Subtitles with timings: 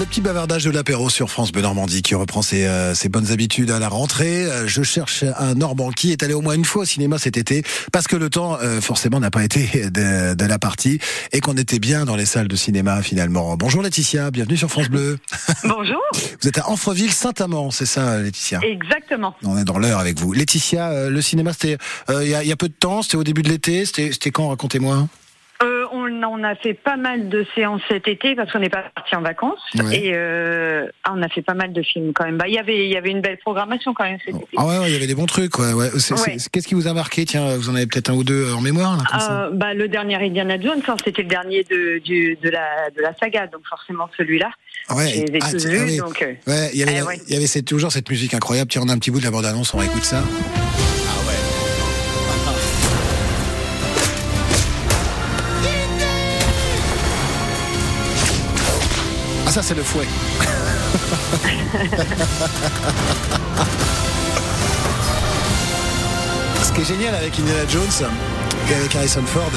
[0.00, 3.32] Le petit bavardage de l'apéro sur France Bleu Normandie qui reprend ses, euh, ses bonnes
[3.32, 4.46] habitudes à la rentrée.
[4.46, 7.36] Euh, je cherche un Normand qui est allé au moins une fois au cinéma cet
[7.36, 7.62] été
[7.92, 11.00] parce que le temps euh, forcément n'a pas été de, de la partie
[11.32, 13.58] et qu'on était bien dans les salles de cinéma finalement.
[13.58, 15.18] Bonjour Laetitia, bienvenue sur France Bleu.
[15.64, 16.00] Bonjour.
[16.40, 18.60] Vous êtes à Anfreville-Saint-Amand, c'est ça Laetitia?
[18.62, 19.34] Exactement.
[19.44, 20.32] On est dans l'heure avec vous.
[20.32, 21.76] Laetitia, euh, le cinéma c'était
[22.08, 24.48] il y, y a peu de temps, c'était au début de l'été, c'était quand?
[24.48, 25.08] Racontez-moi
[26.12, 29.22] on, a fait pas mal de séances cet été parce qu'on n'est pas parti en
[29.22, 29.96] vacances Ouais.
[29.98, 32.36] et euh, ah, on a fait pas mal de films quand même.
[32.38, 34.46] Bah, il y avait, il y avait une belle programmation quand même cet été.
[34.56, 35.58] Ah ouais, ouais, il y avait des bons trucs.
[35.58, 35.88] Ouais, ouais.
[35.92, 36.36] Ouais.
[36.52, 37.24] Qu'est-ce qui vous a marqué?
[37.24, 39.74] Tiens, vous en avez peut-être un ou deux en mémoire là, comme ça Euh, bah,
[39.74, 43.46] le dernier Indiana Jones, hein, c'était le dernier de, du, de, la, de la saga,
[43.46, 44.50] donc forcément celui-là.
[44.90, 45.96] Ouais, Je les ai ah, tous tiens, vus, ah oui.
[45.98, 47.20] donc euh, Ouais, il y avait, Eh ouais.
[47.28, 48.70] il y avait cette- toujours cette musique incroyable.
[48.70, 50.22] Tiens, on a un petit bout de la bande-annonce, on réécoute ça.
[59.50, 60.06] Ah ça c'est le fouet.
[66.62, 67.82] Ce qui est génial avec Indiana Jones
[68.70, 69.50] et avec Harrison Ford,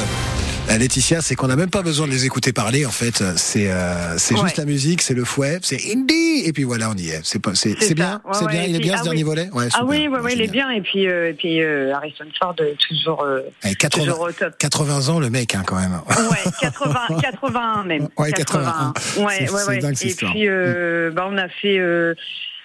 [0.69, 2.85] Laetitia, c'est qu'on n'a même pas besoin de les écouter parler.
[2.85, 4.53] En fait, c'est euh, c'est juste Ouais.
[4.57, 7.21] la musique, c'est le fouet, c'est Indy, et puis voilà, on y est.
[7.23, 8.21] C'est c'est bien.
[8.25, 8.63] Ouais, c'est ouais, bien.
[8.63, 9.29] Il est puis- bien ah ce dernier oui.
[9.29, 9.49] volet.
[9.53, 9.87] Ouais, ah super.
[9.87, 10.71] oui, ouais, Ouais, ouais, il est bien.
[10.71, 14.31] Et puis, euh, et puis euh, Harrison Ford, euh, toujours, euh, Allez, 80, toujours au
[14.31, 14.57] top.
[14.57, 15.93] 80 ans, le mec, hein, quand même.
[16.09, 18.07] Ouais, 80, 81 même.
[18.17, 18.93] Ouais, 81.
[19.17, 19.77] Ouais, C'est- ouais, c'est ouais.
[19.79, 22.15] dingue, cette Et puis, euh, bah, on a fait, euh,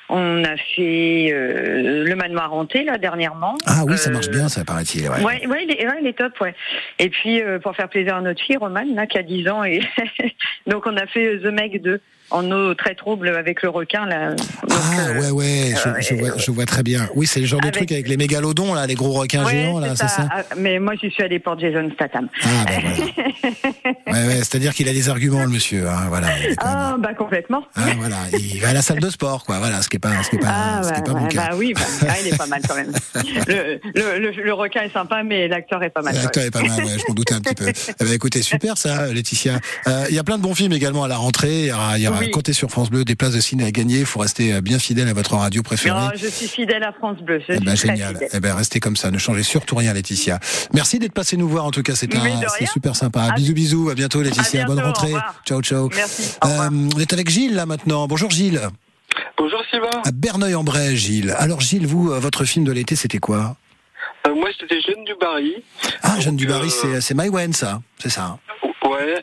[0.08, 3.56] on a fait euh, le manoir hanté là dernièrement.
[3.66, 5.08] Ah oui, ça Euh, marche bien, ça paraît-il.
[5.08, 5.22] Ouais.
[5.22, 6.54] Ouais, ouais, il est, ouais, il est top, ouais.
[6.98, 9.64] Et puis euh, pour faire plaisir à notre fille Romane, là, qui a 10 ans,
[9.64, 9.80] et
[10.66, 14.06] donc on a fait euh, The Meg 2 en eau très trouble avec le requin
[14.06, 14.34] là.
[14.34, 17.08] Donc, Ah euh, ouais ouais, je, euh, je vois, je vois très bien.
[17.14, 19.52] Oui, c'est le genre de Avec- truc avec les mégalodons là, les gros requins ouais,
[19.52, 20.28] géants là, c'est ça.
[20.30, 22.28] Ah, Mais moi, j'y suis allée pour Jason Statham.
[22.44, 22.96] Ah ben voilà.
[24.08, 25.86] Ouais ouais, c'est-à-dire qu'il a des arguments le monsieur.
[25.88, 26.28] Hein, voilà.
[26.28, 27.62] quand même- Ah, bah complètement.
[27.76, 29.58] hein, voilà, il va à la salle de sport quoi.
[29.58, 31.18] Voilà, ce qui est pas, ce qui est pas, Ah, ce qui est bah, pas
[31.18, 31.48] mon bah, cas.
[31.50, 32.92] bah oui, bah, ah, il est pas mal quand même.
[33.48, 36.14] Le, le, le, le requin est sympa, mais l'acteur est pas mal.
[36.14, 37.66] L'acteur est pas mal, ouais, je m'en doutais un petit peu.
[38.00, 39.58] Eh ben, écoutez, super ça, Laetitia.
[39.86, 41.60] Euh, Il y a plein de bons films également à la rentrée.
[41.62, 42.30] Il y aura, il y aura Oui.
[42.30, 44.00] comptez sur France Bleu, des places de ciné à gagner.
[44.00, 45.98] Il faut rester euh, bien fidèle à votre radio préférée.
[45.98, 47.40] Non, je suis fidèle à France Bleu.
[47.40, 48.14] Je Eh suis ben, très génial.
[48.14, 48.28] fidèle.
[48.34, 49.10] Eh ben, restez comme ça.
[49.10, 50.38] Ne changez surtout rien, Laetitia.
[50.74, 51.64] Merci d'être passé nous voir.
[51.64, 52.18] En tout cas, c'était
[52.58, 53.22] c'est super sympa.
[53.22, 53.90] À- bisous, bisous.
[53.90, 54.62] À bientôt, Laetitia.
[54.62, 55.12] À bientôt, Bonne rentrée.
[55.46, 55.88] Ciao, ciao.
[55.94, 56.36] Merci.
[56.44, 58.06] Euh, on est avec Gilles là maintenant.
[58.06, 58.60] Bonjour Gilles.
[59.36, 60.02] Bonjour Sylvain.
[60.04, 61.34] À Berneuil-en-Bray, Gilles.
[61.38, 63.56] Alors Gilles, vous, euh, votre film de l'été, c'était quoi?
[64.26, 65.54] Euh, moi c'était Jeanne du Barry.
[66.02, 67.80] Ah, Jeanne Donc, Dubarry, euh, c'est c'est Maïwen, ça.
[67.98, 68.38] C'est ça.
[68.84, 69.22] Ouais,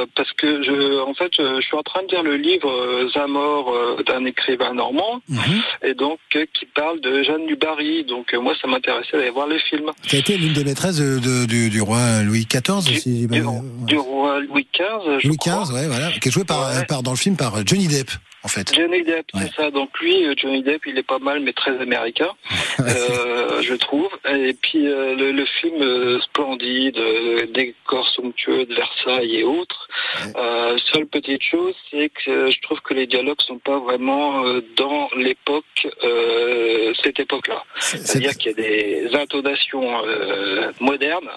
[0.00, 2.70] euh, parce que je, en fait, je, je suis en train de lire le livre
[2.70, 5.62] euh, Zamor euh, d'un écrivain normand, Mhm.
[5.84, 8.04] et donc euh, qui parle de Jeanne du Barry.
[8.04, 9.90] Donc euh, moi, ça m'intéressait d'aller voir le film.
[10.06, 13.26] Qui a été l'une des maîtresses de- de- du, du roi Louis XIV, Du, si-
[13.26, 13.44] du, euh,
[13.86, 15.36] du roi Louis XV, je Louis.
[15.36, 16.84] XV, ouais, voilà, qui est joué par, Ouais.
[16.86, 18.10] par dans le film par Johnny Depp,
[18.42, 18.74] en fait.
[18.74, 19.42] Johnny Depp, Ouais.
[19.44, 19.70] c'est ça.
[19.70, 22.30] Donc lui, euh, Johnny Depp, il est pas mal, mais très américain,
[22.80, 24.08] euh, je trouve.
[24.28, 26.98] Et puis euh, le, le film euh, splendide,
[27.54, 29.88] décors somptueux de Versailles et autres.
[30.24, 30.32] Ouais.
[30.92, 34.42] Seule petite chose, c'est que je trouve que les dialogues sont pas vraiment
[34.76, 35.64] dans l'époque,
[37.02, 37.62] cette époque-là.
[37.78, 39.86] C'est- C'est-à-dire qu'il y a des intonations
[40.80, 41.28] modernes.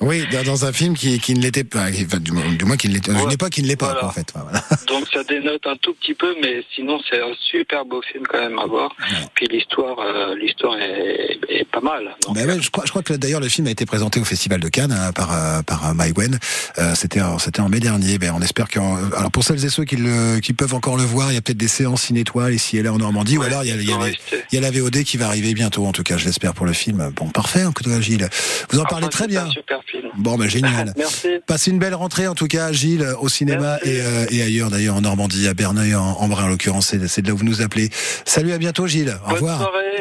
[0.00, 3.12] Oui, dans, un film qui, qui ne l'était pas, enfin, du, moins- qui ne l'était,
[3.12, 3.34] une Ouais.
[3.34, 4.06] époque qui ne l'est pas, Voilà.
[4.06, 4.32] en fait.
[4.34, 4.60] Voilà.
[4.86, 8.38] Donc ça dénote un tout petit peu, mais sinon c'est un super beau film quand
[8.40, 8.90] même à voir.
[8.98, 9.26] Ouais.
[9.34, 12.14] Puis l'histoire, euh, l'histoire est, est pas mal.
[12.34, 14.60] Ben ouais, je crois, je crois que d'ailleurs le film a été présenté au Festival
[14.60, 16.38] de Cannes hein, par euh, par euh.
[16.78, 18.18] Euh, c'était en- c'était en mai dernier.
[18.18, 18.78] Ben on espère que
[19.16, 21.40] alors pour celles et ceux qui le qui peuvent encore le voir, il y a
[21.40, 23.76] peut-être des séances ciné étoiles ici et là en Normandie, ou alors il y a,
[23.76, 24.44] il y a faut les- rester.
[24.52, 25.86] il y a la VOD qui va arriver bientôt.
[25.86, 27.10] En tout cas, je l'espère pour le film.
[27.16, 28.28] Bon, parfait, en tout cas, Gilles.
[28.70, 29.44] Vous en Enfin, parlez très c'est bien.
[29.46, 30.08] un super film.
[30.16, 30.92] Bon, ben génial.
[30.96, 31.28] Merci.
[31.46, 35.00] Passez une belle rentrée en tout cas, Gilles, au cinéma et, et ailleurs d'ailleurs en
[35.00, 37.90] Normandie, à Berneuil, en, en En l'occurrence, c'est de là où vous nous appelez.
[38.24, 39.16] Salut, à bientôt Gilles.
[39.28, 39.60] Au revoir.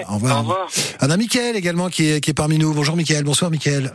[0.10, 0.38] Au revoir.
[0.38, 0.68] Au revoir.
[1.02, 2.74] On a Mickaël également qui est, qui est parmi nous.
[2.74, 3.94] Bonjour Mickaël, bonsoir Mickaël.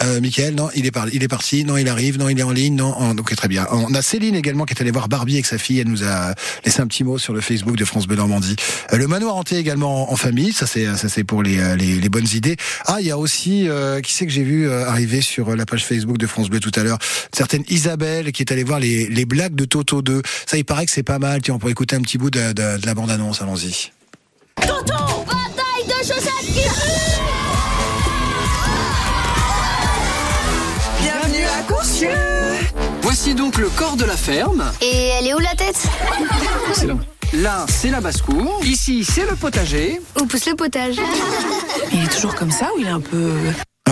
[0.00, 0.90] Euh, Mickaël, non, il est,
[1.28, 3.66] parti, non, il arrive, non, il est en ligne, non, oh, ok, très bien.
[3.70, 6.34] On a Céline également qui est allée voir Barbie avec sa fille, elle nous a
[6.64, 8.56] laissé un petit mot sur le Facebook de France Bleu Normandie.
[8.92, 12.28] Euh, le manoir hanté également en, famille, ça c'est ça c'est pour les, euh, bonnes
[12.32, 12.56] idées.
[12.86, 15.84] Ah, il y a aussi, euh, qui c'est que j'ai vu arriver sur la page
[15.84, 16.98] Facebook de France Bleu tout à l'heure,
[17.34, 20.22] certaine Isabelle qui est allée voir les, blagues de Toto 2.
[20.46, 22.84] Ça, il paraît que c'est pas mal, tiens, on pourrait écouter un petit bout de,
[22.84, 23.92] la bande-annonce, allons-y.
[24.56, 27.11] Bataille de chaussettes qui
[33.02, 34.64] Voici donc le corps de la ferme.
[34.80, 35.86] Et elle est où la tête?
[37.34, 38.60] Là, c'est la basse-cour.
[38.64, 40.00] Ici, c'est le potager.
[40.20, 40.96] Où pousse le potage?
[41.92, 43.32] Il est toujours comme ça ou il est un peu...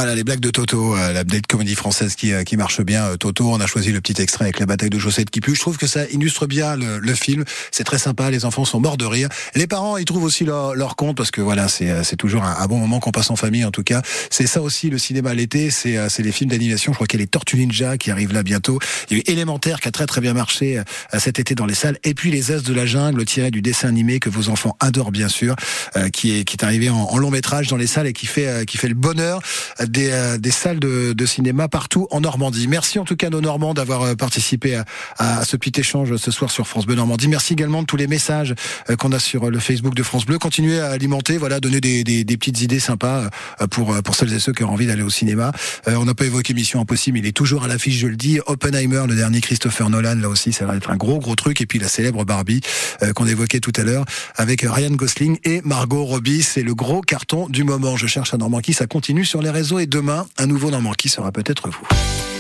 [0.00, 3.04] Voilà, les blagues de Toto, euh, la petite comédie française qui, euh, qui marche bien.
[3.04, 5.54] Euh, Toto, on a choisi le petit extrait avec la bataille de chaussettes qui pue.
[5.54, 7.44] Je trouve que ça illustre bien le, le film.
[7.70, 9.28] C'est très sympa, les enfants sont morts de rire.
[9.54, 12.78] Les parents, ils trouvent aussi leur, leur compte parce que voilà, c'est toujours un, bon
[12.78, 14.00] moment qu'on passe en famille en tout cas.
[14.30, 16.92] C'est ça aussi le cinéma l'été, c'est c'est les films d'animation.
[16.92, 18.78] Je crois qu'il y a les Tortues Ninja qui arrivent là bientôt.
[19.10, 20.82] Il y a eu Élémentaire qui a très très bien marché
[21.18, 21.98] cet été dans les salles.
[22.04, 25.12] Et puis les As de la jungle tiré du dessin animé que vos enfants adorent
[25.12, 25.56] bien sûr,
[26.14, 28.64] qui est qui est arrivé en, en long métrage dans les salles et qui fait
[28.64, 29.42] qui fait le bonheur
[29.90, 32.68] des, euh, des salles de, de, cinéma partout en Normandie.
[32.68, 34.84] Merci en tout cas nos Normands d'avoir euh, participé à,
[35.18, 37.28] à, ce petit échange ce soir sur France Bleu Normandie.
[37.28, 38.54] Merci également de tous les messages
[38.88, 40.38] euh, qu'on a sur le Facebook de France Bleu.
[40.38, 43.28] Continuez à alimenter, voilà, donner des, des, des petites idées sympas
[43.70, 45.52] pour, pour celles et ceux qui ont envie d'aller au cinéma.
[45.86, 48.38] on n'a pas évoqué Mission Impossible, il est toujours à l'affiche, je le dis.
[48.46, 51.60] Oppenheimer, le dernier Christopher Nolan, là aussi, ça va être un gros gros truc.
[51.60, 52.60] Et puis la célèbre Barbie
[53.14, 54.04] qu'on évoquait tout à l'heure
[54.36, 56.42] avec Ryan Gosling et Margot Robbie.
[56.42, 57.96] C'est le gros carton du moment.
[57.96, 61.08] Je cherche Normand qui ça continue sur les réseaux et demain, un nouveau Normand qui
[61.08, 62.39] sera peut-être vous.